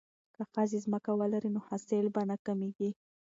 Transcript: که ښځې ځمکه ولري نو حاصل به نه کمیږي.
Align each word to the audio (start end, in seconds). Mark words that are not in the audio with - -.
که 0.35 0.41
ښځې 0.53 0.77
ځمکه 0.85 1.11
ولري 1.19 1.49
نو 1.55 1.59
حاصل 1.67 2.05
به 2.15 2.21
نه 2.29 2.35
کمیږي. 2.45 2.89